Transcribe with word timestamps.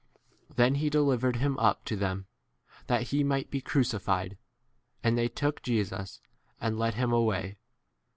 Then 0.55 0.73
he 0.81 0.89
delivered 0.89 1.35
him 1.35 1.59
up 1.59 1.85
to 1.85 1.95
them, 1.95 2.25
that 2.87 3.09
he 3.09 3.23
might 3.23 3.51
be 3.51 3.61
crucified; 3.61 4.35
and 5.03 5.15
they 5.15 5.27
took 5.27 5.61
Jesus 5.61 6.19
and 6.59 6.79
led 6.79 6.95
him 6.95 7.11
away. 7.13 7.57